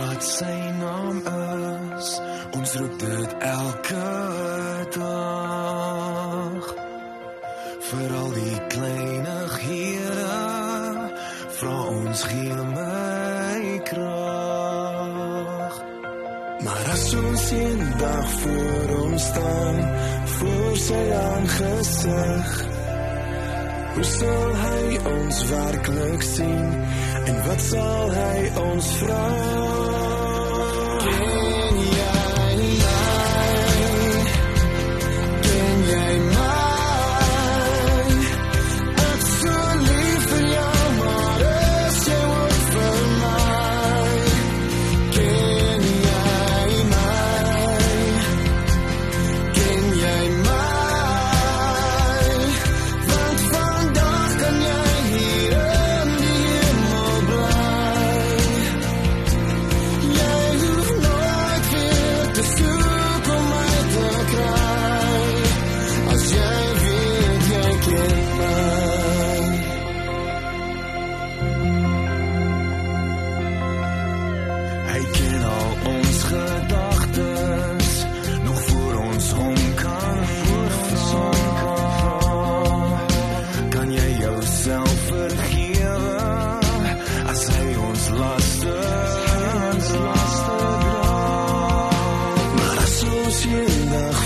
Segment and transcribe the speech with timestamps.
[0.00, 1.18] wat sy naam
[1.98, 2.08] is.
[2.56, 4.08] Ons roep dit elke
[4.96, 6.64] dag.
[7.90, 10.36] Vir al die kleinighede
[11.58, 15.74] vra ons gee my krag.
[16.64, 19.78] Maar as ons eendag voor hom staan,
[20.36, 22.50] voor sy aangesig,
[23.94, 24.82] hoe sal hy
[25.14, 26.68] ons werklik sien?
[27.26, 29.89] En wat sal hy ons vra?
[31.02, 31.39] Yeah.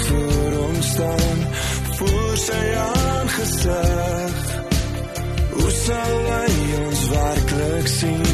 [0.08, 1.38] Voor hom staan
[1.98, 4.42] voor sy aangesig
[5.50, 6.52] hoe sal hy
[6.86, 8.28] ons werklik sien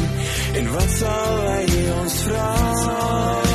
[0.53, 3.50] en wat sal hy ons vra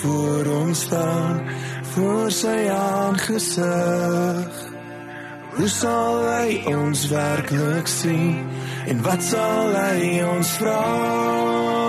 [0.00, 1.42] voor hom staan,
[1.92, 4.56] voor sy aangesig,
[5.56, 8.46] hoe sal hy ons werklik sien
[8.86, 11.79] en wat sal hy ons vra?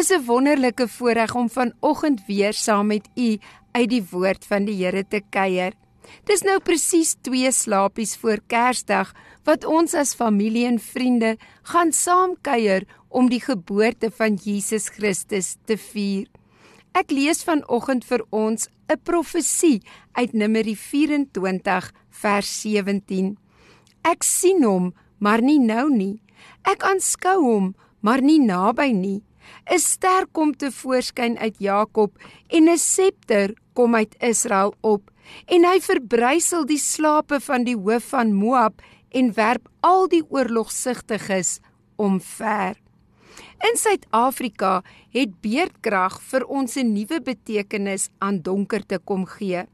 [0.00, 3.38] Dis 'n wonderlike voorreg om vanoggend weer saam met u
[3.72, 5.72] uit die woord van die Here te kuier.
[6.24, 9.12] Dis nou presies 2 slapies voor Kersdag
[9.44, 15.56] wat ons as familie en vriende gaan saam kuier om die geboorte van Jesus Christus
[15.64, 16.26] te vier.
[16.92, 19.82] Ek lees vanoggend vir ons 'n profesie
[20.12, 23.36] uit Numeri 24 vers 17.
[24.02, 26.22] Ek sien hom, maar nie nou nie.
[26.64, 29.22] Ek aanskou hom, maar nie naby nie.
[29.70, 32.12] 'n Ster kom te voorskyn uit Jakob
[32.48, 35.10] en 'n septer kom uit Israel op
[35.46, 41.58] en hy verbrysel die slape van die hoof van Moab en werp al die oorlogsigtiges
[41.96, 42.76] omver.
[43.60, 44.82] In Suid-Afrika
[45.12, 49.66] het beerdkrag vir ons 'n nuwe betekenis aan donkerte kom gee.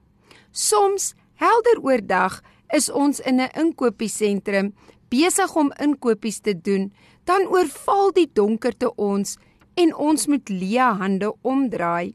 [0.50, 4.74] Soms helder oordag is ons in 'n inkopiesentrum
[5.08, 6.92] besig om inkopies te doen,
[7.24, 9.36] dan oorval die donkerte ons
[9.76, 12.14] en ons moet leë hande omdraai.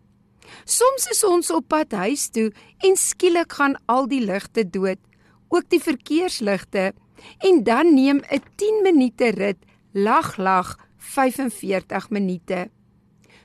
[0.66, 2.50] Soms is ons op pad huis toe
[2.86, 5.00] en skielik gaan al die ligte dood,
[5.50, 6.92] ook die verkeersligte,
[7.46, 9.58] en dan neem 'n 10 minute rit
[9.94, 12.70] lag lag 45 minute.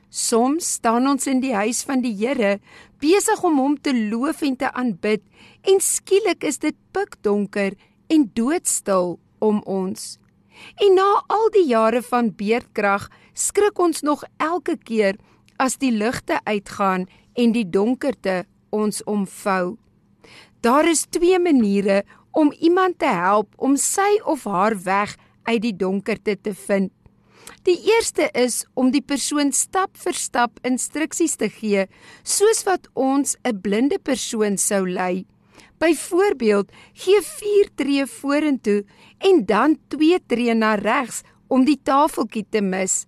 [0.09, 2.61] Soms staan ons in die huis van die Here,
[3.01, 5.23] besig om hom te loof en te aanbid,
[5.63, 7.75] en skielik is dit pikdonker
[8.07, 10.19] en doodstil om ons.
[10.77, 15.17] En na al die jare van beerdkrag skrik ons nog elke keer
[15.57, 19.77] as die ligte uitgaan en die donkerte ons omvou.
[20.61, 25.17] Daar is twee maniere om iemand te help om sy of haar weg
[25.47, 26.93] uit die donkerte te vind.
[27.63, 31.87] Die eerste is om die persoon stap vir stap instruksies te gee,
[32.23, 35.27] soos wat ons 'n blinde persoon sou lei.
[35.79, 38.85] Byvoorbeeld, gee 4 tree vorentoe
[39.19, 43.05] en dan 2 tree na regs om die tafeltjie te mis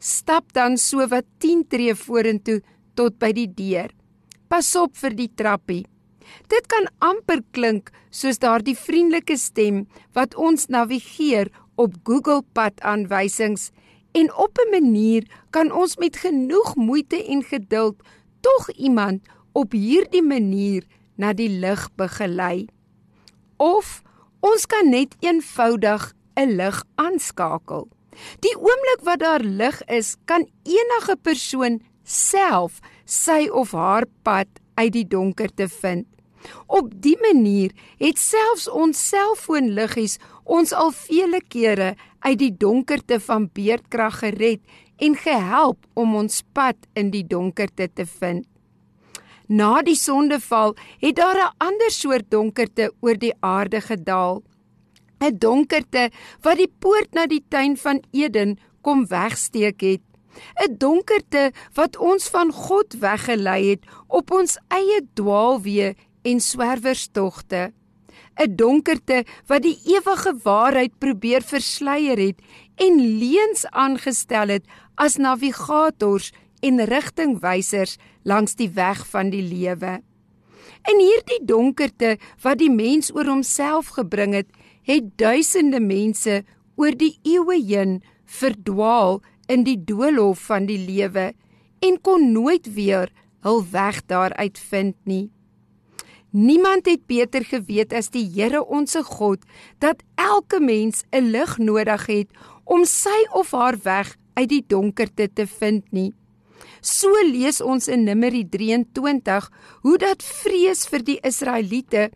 [0.00, 2.60] stap dan so wat 10 tree vorentoe
[2.96, 3.92] tot by die deur.
[4.48, 5.84] Pas op vir die trappie.
[6.50, 9.84] Dit kan amper klink soos daardie vriendelike stem
[10.16, 13.70] wat ons navigeer op Google pad aanwysings
[14.14, 17.96] en op 'n manier kan ons met genoeg moeite en geduld
[18.40, 19.22] tog iemand
[19.52, 20.82] op hierdie manier
[21.20, 22.68] na die lig begelei.
[23.60, 24.00] Of
[24.40, 27.88] ons kan net eenvoudig 'n lig aanskakel.
[28.44, 34.92] Die oomblik wat daar lig is, kan enige persoon self sy of haar pad uit
[34.92, 36.06] die donkerte vind.
[36.66, 41.94] Op die manier het selfs ons selfoonliggies ons al vele kere
[42.24, 44.60] uit die donkerte van beerdkrag gered
[44.96, 48.46] en gehelp om ons pad in die donkerte te vind.
[49.50, 54.42] Na die sondeval het daar 'n ander soort donkerte oor die aarde gedaal.
[55.18, 56.10] 'n donkerte
[56.40, 60.00] wat die poort na die tuin van Eden kom wegsteek het.
[60.64, 67.72] 'n donkerte wat ons van God weggelei het op ons eie dwaalweë en swerwerstogte.
[68.38, 72.38] 'n donkerte wat die ewige waarheid probeer versleier het
[72.76, 74.64] en leuns aangestel het
[74.94, 80.00] as navigators en rigtingwysers langs die weg van die lewe.
[80.88, 84.48] In hierdie donkerte wat die mens oor homself gebring het,
[84.88, 86.42] het duisende mense
[86.80, 89.20] oor die eeue heen verdwaal
[89.50, 91.32] in die doolhof van die lewe
[91.84, 93.10] en kon nooit weer
[93.44, 95.30] hul weg daaruit vind nie.
[96.30, 99.42] Niemand het beter geweet as die Here onsse God
[99.82, 102.28] dat elke mens 'n lig nodig het
[102.64, 106.14] om sy of haar weg uit die donkerte te vind nie.
[106.80, 109.48] So lees ons in Numeri 23
[109.84, 112.08] hoe dat vrees vir die Israeliete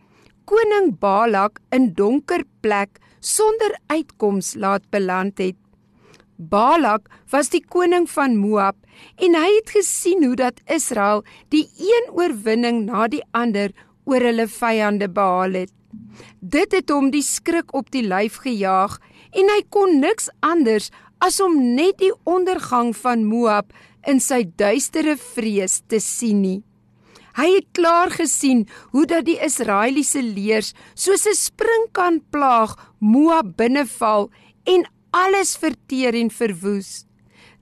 [0.48, 5.56] koning Balak in donker plek sonder uitkoms laat beland het.
[6.36, 8.76] Balak was die koning van Moab
[9.22, 11.22] en hy het gesien hoe dat Israel
[11.54, 13.72] die een oorwinning na die ander
[14.04, 15.72] oor hulle vyande behaal het.
[16.40, 18.98] Dit het hom die skrik op die lyf gejaag
[19.32, 20.90] en hy kon niks anders
[21.24, 23.70] as om net die ondergang van Moab
[24.06, 26.62] in sy duistere vrees te sien nie.
[27.34, 34.30] Hy het klaar gesien hoe dat die Israeliese leers soos 'n springkan plaag Moab binneval
[34.64, 37.06] en alles verteer en verwoes.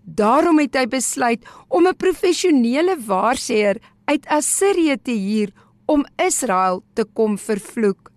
[0.04, 5.52] Daarom het hy besluit om 'n professionele waarsêer uit Assirië te huur
[5.86, 8.10] om Israel te kom vervloek.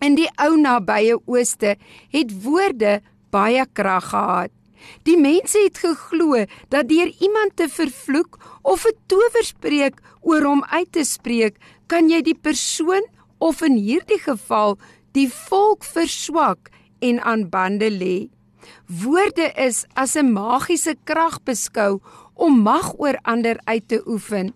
[0.00, 1.76] In die ou nabye ooste
[2.10, 3.00] het woorde
[3.30, 4.50] baie krag gehad.
[5.02, 10.92] Die mense het geglo dat deur iemand te vervloek of 'n towerspreek oor hom uit
[10.92, 13.04] te spreek, kan jy die persoon
[13.38, 14.78] of in hierdie geval
[15.12, 16.70] die volk verswak
[17.00, 18.28] en aan bande lê.
[18.86, 22.00] Woorde is as 'n magiese krag beskou
[22.34, 24.54] om mag oor ander uit te oefen.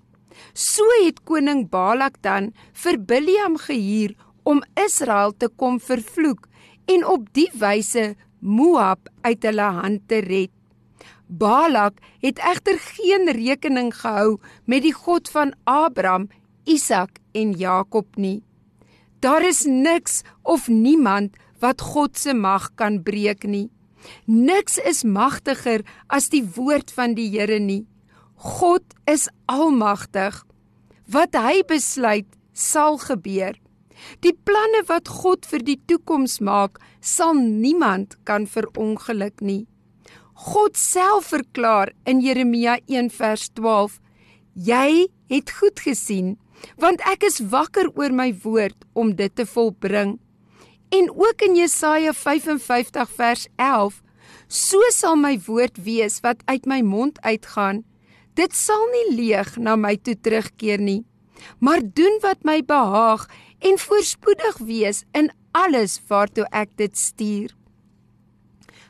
[0.52, 6.46] So het koning Balak dan vir Biljam gehuur om Israel te kom vervloek
[6.86, 8.14] en op die wyse
[8.46, 10.52] Moab uit hulle hand te red.
[11.26, 14.38] Balak het egter geen rekening gehou
[14.70, 16.28] met die God van Abraham,
[16.64, 18.44] Isak en Jakob nie.
[19.18, 23.68] Daar is niks of niemand wat God se mag kan breek nie.
[24.24, 27.86] Niks is magtiger as die woord van die Here nie.
[28.36, 30.44] God is almagtig.
[31.10, 33.56] Wat hy besluit, sal gebeur.
[34.20, 39.66] Die planne wat God vir die toekoms maak, sal niemand kan verongeluk nie.
[40.36, 44.00] God self verklaar in Jeremia 1 vers 12:
[44.52, 46.36] Jy het goed gesien,
[46.76, 50.18] want ek is wakker oor my woord om dit te volbring.
[50.92, 54.02] En ook in Jesaja 55 vers 11:
[54.48, 57.82] So sal my woord wees wat uit my mond uitgaan.
[58.36, 61.04] Dit sal nie leeg na my toe terugkeer nie,
[61.58, 63.24] maar doen wat my behaag
[63.58, 67.54] en voorspoedig wees in alles waartoe ek dit stuur.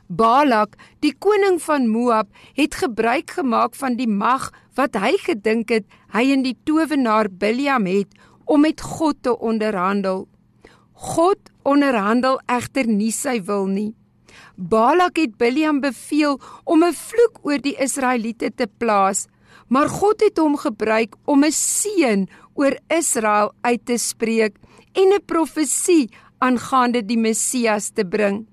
[0.06, 5.86] Balak, die koning van Moab, het gebruik gemaak van die mag wat hy gedink het
[6.14, 8.14] hy in die towenaar Biljam het
[8.46, 10.28] om met God te onderhandel.
[10.92, 13.94] God onderhandel egter nie sy wil nie.
[14.56, 19.26] Balak het Biljam beveel om 'n vloek oor die Israeliete te plaas,
[19.68, 24.56] maar God het hom gebruik om 'n seën oor Israel uit te spreek
[24.92, 28.46] en 'n profesie aangaande die Messias te bring.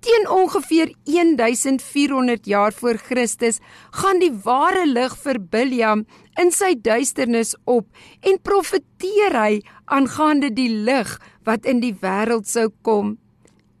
[0.00, 3.58] Teen ongeveer 1400 jaar voor Christus
[3.90, 6.04] gaan die ware lig vir Biljam
[6.38, 7.86] in sy duisternis op
[8.22, 13.16] en profeteer hy aangaande die lig wat in die wêreld sou kom.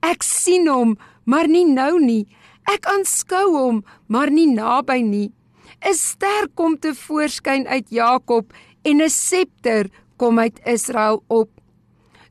[0.02, 2.26] Ek sien hom, maar nie nou nie.
[2.68, 5.30] Ek aanskou hom, maar nie naby nie.
[5.78, 11.50] 'n Ster kom te voorskyn uit Jakob en 'n septer kom uit Israel op.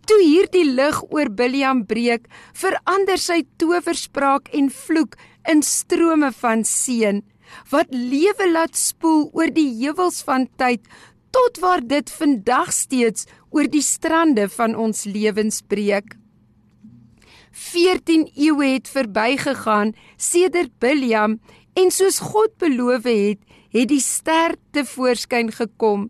[0.06, 5.18] Toe hierdie lig oor Biljam breek, verander sy towerspraak en vloek
[5.52, 7.24] in strome van seën
[7.72, 10.84] wat lewe laat spoel oor die heuwels van tyd
[11.36, 16.16] tot waar dit vandag steeds oor die strande van ons lewens breek.
[17.52, 21.40] 14 eeue het verbygegaan sedert Biljam
[21.78, 23.40] en soos God beloof het,
[23.74, 26.08] het die ster te voorskyn gekom.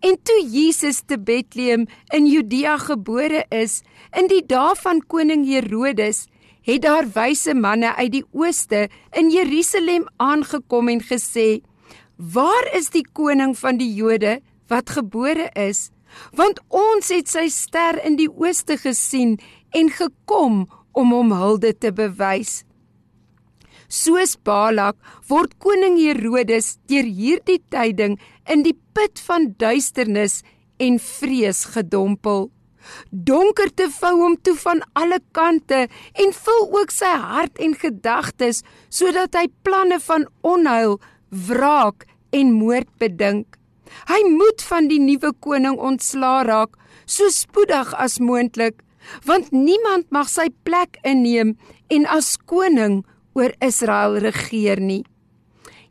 [0.00, 3.80] En toe Jesus te Bethlehem in Judea gebore is,
[4.14, 6.28] in die dae van koning Herodes,
[6.62, 8.86] het daar wyse manne uit die ooste
[9.18, 11.62] in Jerusalem aangekom en gesê:
[12.16, 15.90] "Waar is die koning van die Jode wat gebore is?
[16.32, 19.38] Want ons het sy ster in die ooste gesien
[19.70, 22.62] en gekom om hom hulde te bewys."
[23.88, 24.96] Soos Balak
[25.28, 30.42] word koning Herodes deur hierdie tyding in die put van duisternis
[30.82, 32.48] en vrees gedompel.
[33.10, 35.86] Donkerte vou hom toe van alle kante
[36.22, 42.88] en vul ook sy hart en gedagtes sodat hy planne van onheil, wraak en moord
[43.00, 43.58] bedink.
[44.08, 46.76] Hy moet van die nuwe koning ontslaa raak
[47.08, 48.82] so spoedig as moontlik,
[49.24, 51.56] want niemand mag sy plek inneem
[51.92, 53.00] en as koning
[53.38, 55.04] oor Israel regeer nie.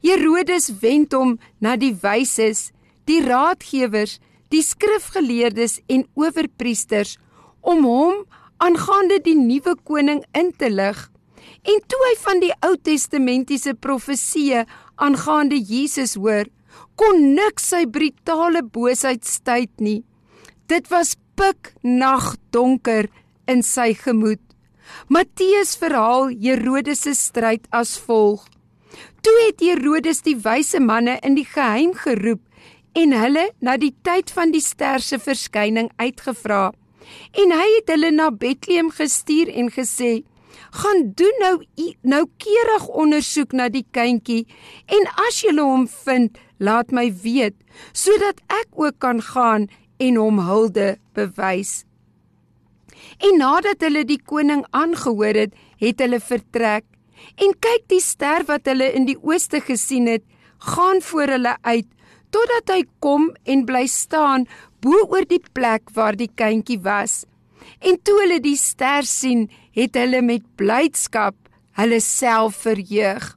[0.04, 2.72] Herodes wend hom na die wyses,
[3.08, 4.18] die raadgewers,
[4.52, 7.18] die skrifgeleerdes en owerpriesters
[7.62, 8.26] om hom
[8.64, 11.00] aangaande die nuwe koning in te lig.
[11.68, 14.66] En toe hy van die Ou Testamentiese profeseë
[15.04, 16.48] aangaande Jesus hoor,
[16.98, 20.02] kon niks sy brutale boosheid stuit nie.
[20.72, 23.10] Dit was piknag donker
[23.48, 24.42] in sy gemoed.
[25.12, 28.46] Matteus verhaal Herodes se stryd as volg:
[29.28, 32.40] Toe het Herodes die wyse manne in die geheim geroep
[32.96, 36.70] en hulle na die tyd van die ster se verskyning uitgevra.
[37.42, 40.24] En hy het hulle na Bethlehem gestuur en gesê:
[40.80, 41.52] "Gaan doen nou
[42.14, 44.48] noukeurig ondersoek na die kindjie
[44.88, 47.60] en as julle hom vind, laat my weet
[47.92, 49.68] sodat ek ook kan gaan
[50.00, 51.84] en hom hulde bewys."
[53.20, 55.52] En nadat hulle die koning aangehoor het,
[55.84, 56.86] het hulle vertrek.
[57.38, 60.24] En kyk die ster wat hulle in die ooste gesien het,
[60.74, 61.88] gaan voor hulle uit
[62.34, 64.46] totdat hy kom en bly staan
[64.84, 67.24] bo oor die plek waar die kindjie was.
[67.80, 69.48] En toe hulle die ster sien,
[69.78, 71.36] het hulle met blydskap
[71.78, 73.34] hulle self verheug.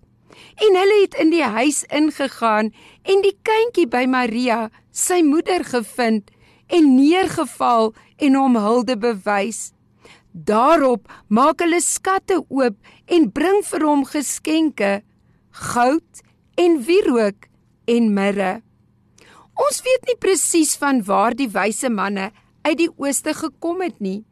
[0.60, 2.70] En hulle het in die huis ingegaan
[3.04, 6.30] en die kindjie by Maria, sy moeder gevind
[6.70, 9.70] en neergeval en hom hulde bewys.
[10.32, 12.76] Daarop maak hulle skatte oop
[13.10, 15.02] en bring vir hom geskenke:
[15.50, 16.22] goud
[16.56, 17.48] en wierook
[17.90, 18.60] en mirre.
[19.60, 22.30] Ons weet nie presies van waar die wyse manne
[22.64, 24.22] uit die ooste gekom het nie.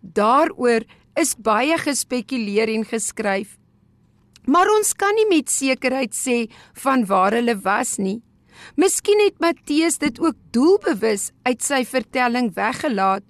[0.00, 0.84] Daaroor
[1.16, 3.56] is baie gespekuleer en geskryf.
[4.46, 6.46] Maar ons kan nie met sekerheid sê
[6.82, 8.20] van waar hulle was nie.
[8.76, 13.24] Miskien het Matteus dit ook doelbewus uit sy vertelling weggelaat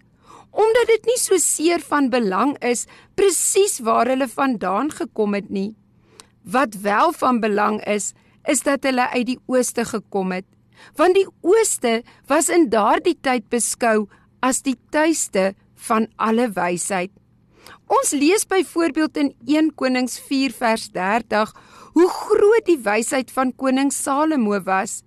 [0.57, 2.87] omdat dit nie so seer van belang is
[3.19, 5.75] presies waar hulle vandaan gekom het nie.
[6.43, 8.15] Wat wel van belang is,
[8.49, 10.47] is dat hulle uit die ooste gekom het,
[10.97, 14.07] want die ooste was in daardie tyd beskou
[14.41, 15.53] as die tuiste
[15.89, 17.13] van alle wysheid.
[17.87, 21.53] Ons lees byvoorbeeld in 1 Konings 4 vers 30
[21.97, 25.03] hoe groot die wysheid van koning Salomo was.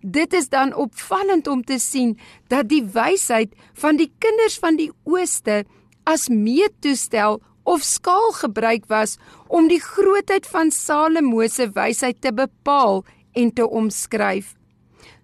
[0.00, 2.16] Dit is dan opvallend om te sien
[2.48, 5.64] dat die wysheid van die kinders van die ooste
[6.08, 13.04] as meetoestel of skaal gebruik was om die grootheid van Salomo se wysheid te bepaal
[13.36, 14.54] en te omskryf.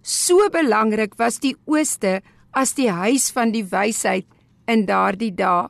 [0.01, 2.21] So belangrik was die ooste
[2.53, 4.27] as die huis van die wysheid
[4.69, 5.67] in daardie dae.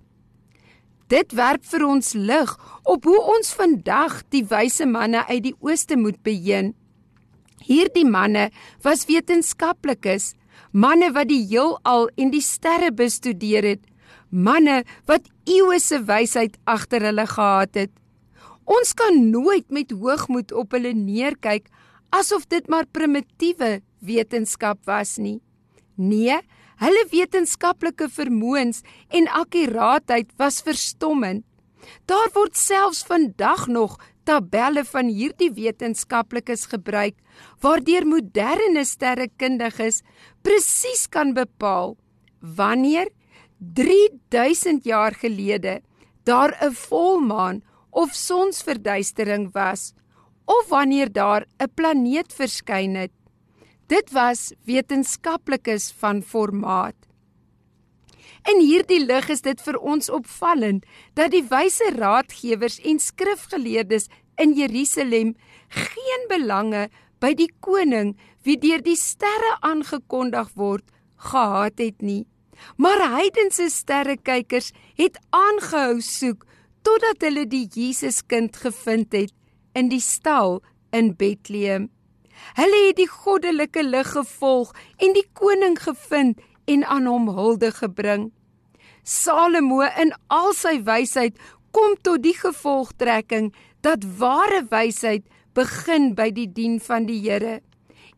[1.07, 2.51] Dit werp vir ons lig
[2.83, 6.73] op hoe ons vandag die wyse manne uit die ooste moet beheer.
[7.65, 8.49] Hierdie manne
[8.85, 10.35] was wetenskaplikes,
[10.71, 13.83] manne wat die heelal en die sterre bestudeer het,
[14.29, 17.93] manne wat eeue se wysheid agter hulle gehad het.
[18.67, 21.69] Ons kan nooit met hoogmoed op hulle neerkyk
[22.11, 25.39] asof dit maar primitiewe wetenskap was nie.
[25.95, 26.35] Nee,
[26.83, 31.46] hulle wetenskaplike vermoëns en akkuraatheid was verstommend.
[32.05, 37.15] Daar word selfs vandag nog tabelle van hierdie wetenskaplikes gebruik
[37.63, 40.01] waardeur moderne sterrekundiges
[40.43, 41.95] presies kan bepaal
[42.39, 43.09] wanneer
[43.57, 45.81] 3000 jaar gelede
[46.23, 49.93] daar 'n volmaan of sonsverduistering was
[50.45, 53.11] of wanneer daar 'n planeet verskyn het.
[53.87, 56.95] Dit was wetenskaplikes van formaat.
[58.47, 60.85] In hierdie lig is dit vir ons opvallend
[61.19, 64.07] dat die wyse raadgewers en skrifgeleerdes
[64.39, 65.33] in Jerusalem
[65.67, 66.85] geen belange
[67.19, 68.13] by die koning
[68.47, 70.85] wie deur die sterre aangekondig word
[71.27, 72.23] gehad het nie.
[72.79, 76.47] Maar heidense sterrekykers het aangehou soek
[76.87, 79.35] totdat hulle die Jesuskind gevind het
[79.75, 80.61] in die stal
[80.95, 81.91] in Bethlehem.
[82.55, 84.71] Hulle het die goddelike lig gevolg
[85.03, 88.29] en die koning gevind en aan hom hulde gebring.
[89.07, 91.37] Salomo in al sy wysheid
[91.71, 93.53] kom tot die gevolgtrekking
[93.85, 95.23] dat ware wysheid
[95.55, 97.61] begin by die dien van die Here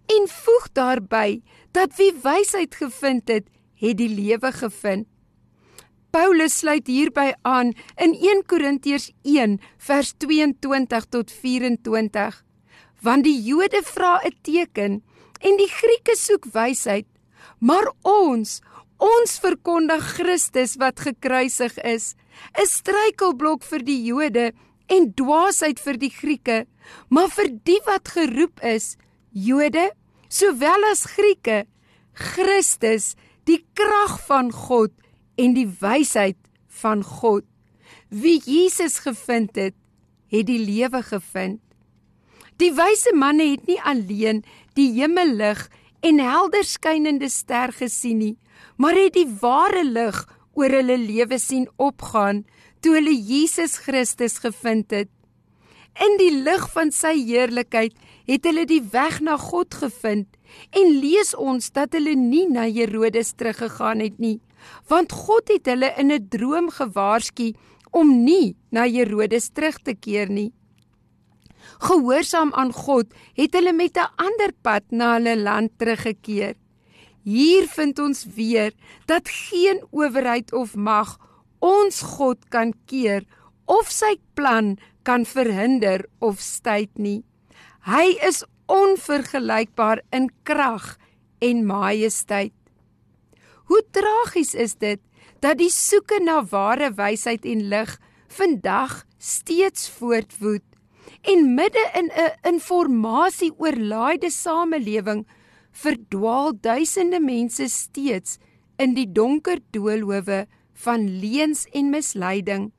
[0.09, 1.41] en voeg daarby
[1.77, 3.45] dat wie wysheid gevind het,
[3.77, 5.05] het die lewe gevind.
[6.09, 12.41] Paulus sluit hierby aan in 1 Korintiërs 1 vers 22 tot 24
[13.05, 15.03] want die Jode vra 'n teken
[15.39, 17.05] en die Grieke soek wysheid
[17.59, 18.59] maar ons
[18.99, 22.15] Ons verkondig Christus wat gekruisig is,
[22.59, 24.51] 'n struikelblok vir die Jode
[24.89, 26.65] en dwaasheid vir die Grieke,
[27.09, 28.97] maar vir die wat geroep is,
[29.31, 29.91] Jode
[30.27, 31.65] sowel as Grieke,
[32.13, 34.91] Christus, die krag van God
[35.37, 37.45] en die wysheid van God.
[38.09, 39.75] Wie Jesus gevind het,
[40.29, 41.61] het die lewe gevind.
[42.59, 44.43] Die wyse manne het nie alleen
[44.75, 45.69] die hemellig
[46.01, 48.35] en helder skynende ster gesien nie,
[48.77, 50.25] maar het die ware lig
[50.57, 52.43] oor hulle lewe sien opgaan
[52.83, 55.09] toe hulle Jesus Christus gevind het.
[55.99, 57.95] In die lig van sy heerlikheid
[58.29, 60.27] het hulle die weg na God gevind
[60.75, 64.39] en lees ons dat hulle nie na Herodes teruggegaan het nie,
[64.87, 67.53] want God het hulle in 'n droom gewaarsku
[67.91, 70.53] om nie na Herodes terug te keer nie.
[71.79, 76.55] Gehoorsaam aan God het hulle met 'n ander pad na hulle land teruggekeer.
[77.23, 78.73] Hier vind ons weer
[79.05, 81.17] dat geen owerheid of mag
[81.59, 83.23] ons God kan keer
[83.65, 87.23] of sy plan kan verhinder of stuit nie.
[87.85, 90.97] Hy is onvergelykbaar in krag
[91.39, 92.53] en majesteit.
[93.69, 94.99] Hoe tragies is dit
[95.39, 100.68] dat die soeke na ware wysheid en lig vandag steeds voortwoed
[101.21, 105.25] en midde in 'n informasie-oorlaaide samelewing
[105.71, 108.37] verdwaal duisende mense steeds
[108.77, 112.71] in die donker doolhowe van leuns en misleiding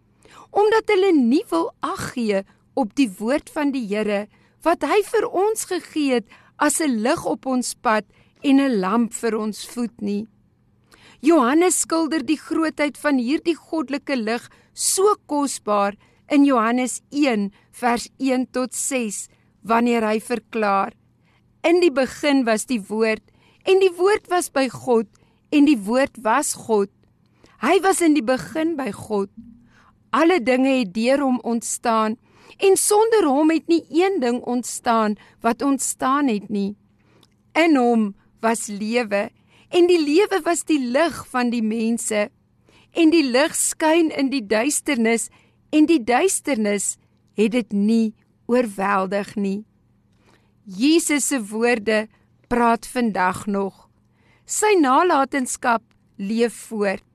[0.50, 2.42] omdat hulle nie wil ag gee
[2.74, 4.26] op die woord van die Here
[4.66, 6.26] wat hy vir ons gegee het
[6.58, 8.04] as 'n lig op ons pad
[8.42, 10.26] en 'n lamp vir ons voet nie.
[11.20, 15.96] Johannes skilder die grootheid van hierdie goddelike lig so kosbaar
[16.30, 17.50] in Johannes 1
[17.82, 19.26] vers 1 tot 6
[19.62, 20.94] wanneer hy verklaar
[21.60, 23.20] In die begin was die woord
[23.68, 25.08] En die woord was by God
[25.50, 26.90] en die woord was God.
[27.60, 29.30] Hy was in die begin by God.
[30.16, 32.16] Alle dinge het deur hom ontstaan
[32.60, 36.74] en sonder hom het nie een ding ontstaan wat ontstaan het nie.
[37.54, 39.28] In hom was lewe
[39.70, 42.28] en die lewe was die lig van die mense
[42.90, 45.28] en die lig skyn in die duisternis
[45.70, 46.96] en die duisternis
[47.38, 48.14] het dit nie
[48.50, 49.60] oorweldig nie.
[50.64, 52.06] Jesus se woorde
[52.50, 53.86] praat vandag nog.
[54.46, 55.82] Sy nalatenskap
[56.18, 57.06] leef voort.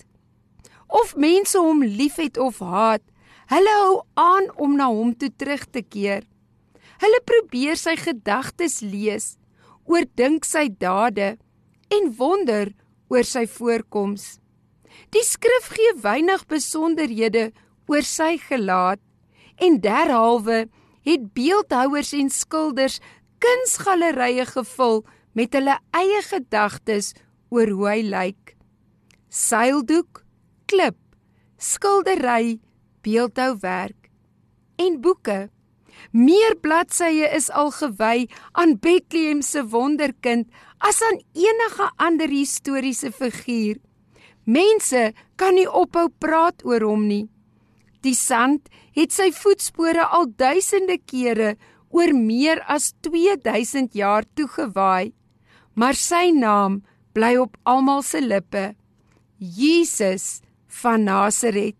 [0.88, 3.04] Of mense hom liefhet of haat,
[3.52, 6.24] hulle hou aan om na hom toe terug te keer.
[7.04, 9.36] Hulle probeer sy gedagtes lees,
[9.86, 11.36] oordink sy dade
[11.92, 12.72] en wonder
[13.12, 14.40] oor sy voorkoms.
[15.12, 17.65] Die skrif gee weinig besonderhede oor
[18.04, 19.00] sy gelaat
[19.62, 20.66] en derhalwe
[21.06, 23.00] het beeldhouers en skilders
[23.44, 25.04] kunsgalerye gevul
[25.36, 27.14] met hulle eie gedagtes
[27.54, 28.56] oor hoe hy lyk.
[29.30, 30.24] Seildoek,
[30.66, 30.98] klip,
[31.58, 32.60] skildery,
[33.06, 34.10] beeldhouwerk
[34.82, 35.50] en boeke.
[36.12, 38.28] Meer bladsye is al gewy
[38.60, 43.80] aan Bethlehem se wonderkind as aan enige ander historiese figuur.
[44.46, 47.26] Mense kan nie ophou praat oor hom nie.
[48.06, 51.56] Die sand het sy voetspore al duisende kere
[51.90, 55.14] oor meer as 2000 jaar toegewaai,
[55.74, 56.84] maar sy naam
[57.18, 58.76] bly op almal se lippe.
[59.40, 60.42] Jesus
[60.82, 61.78] van Nasaret.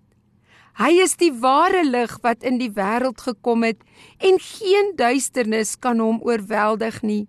[0.76, 3.84] Hy is die ware lig wat in die wêreld gekom het
[4.20, 7.28] en geen duisternis kan hom oorweldig nie.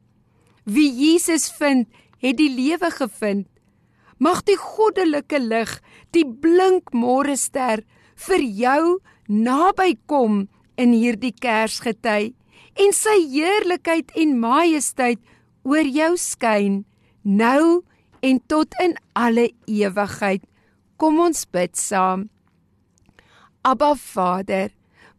[0.65, 1.87] Wie Jesus vind,
[2.19, 3.47] het die lewe gevind.
[4.19, 5.77] Mag die goddelike lig,
[6.11, 7.85] die blink môrester
[8.17, 8.83] vir jou
[9.29, 10.47] naby kom
[10.81, 12.33] in hierdie Kersgety
[12.77, 15.21] en sy heerlikheid en majesteit
[15.67, 16.85] oor jou skyn
[17.23, 17.83] nou
[18.23, 20.43] en tot in alle ewigheid.
[20.97, 22.29] Kom ons bid saam.
[23.67, 24.71] Abba Vader,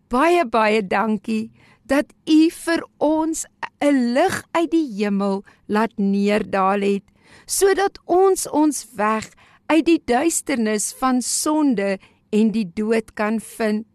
[0.09, 1.49] baie baie dankie
[1.87, 3.45] dat U vir ons
[3.81, 7.05] 'n lig uit die hemel laat neerdaal het,
[7.45, 9.29] sodat ons ons weg
[9.67, 11.99] uit die duisternis van sonde
[12.31, 13.85] en die dood kan vind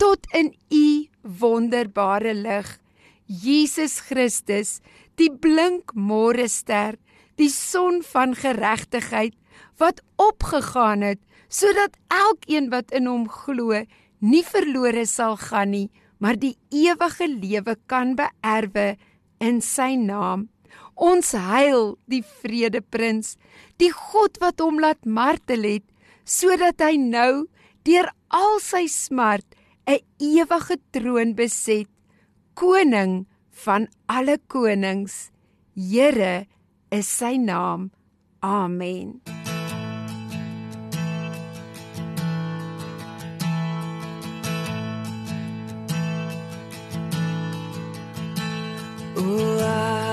[0.00, 1.08] tot in U
[1.40, 2.68] wonderbare lig.
[3.26, 4.80] Jesus Christus,
[5.20, 6.96] die blink môrester,
[7.36, 9.36] die son van geregtigheid
[9.80, 13.74] wat opgegaan het sodat elkeen wat in hom glo
[14.20, 15.88] nie verlore sal gaan nie,
[16.20, 18.94] maar die ewige lewe kan beerwe
[19.40, 20.48] in sy naam.
[20.94, 23.34] Ons heil die vredeprins,
[23.80, 25.86] die God wat hom laat martel het,
[26.28, 27.48] sodat hy nou
[27.84, 29.46] deur al sy smart
[29.86, 31.90] 'n ewige troon beset,
[32.54, 33.26] koning
[33.64, 35.30] van alle konings.
[35.74, 36.46] Here
[36.90, 37.90] is sy naam.
[38.42, 39.20] Amen.
[49.16, 50.09] Oh, I've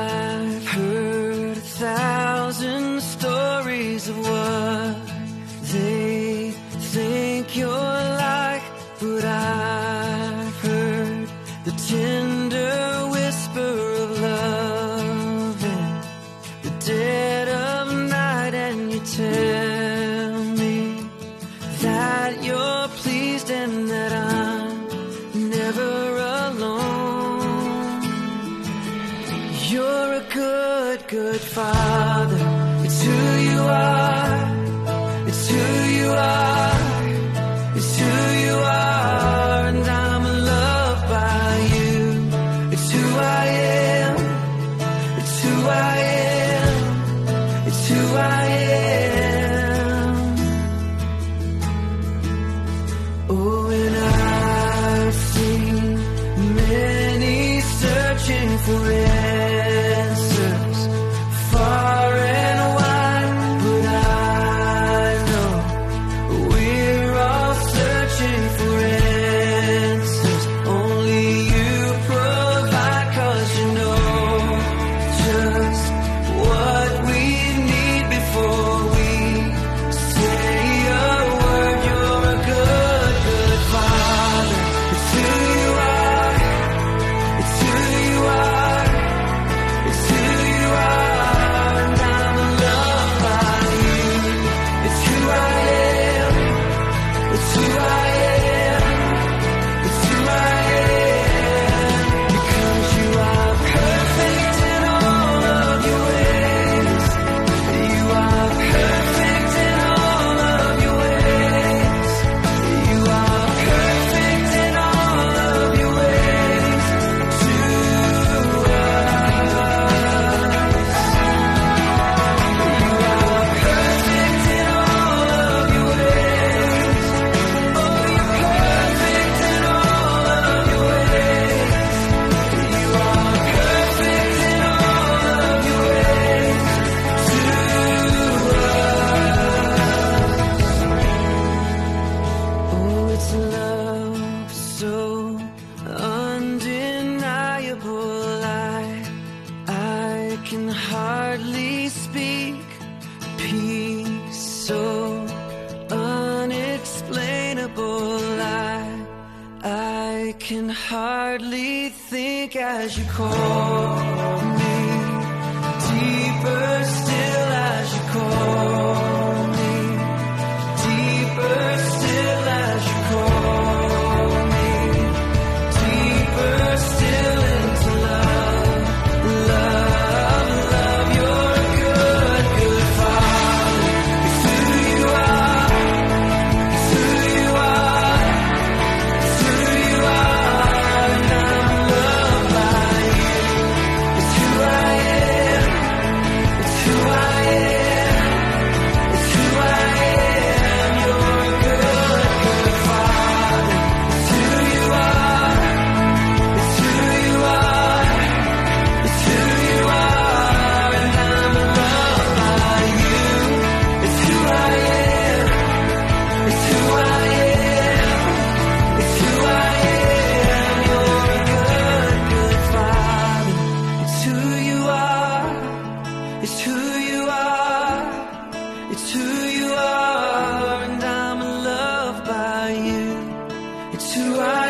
[233.99, 234.66] It's who I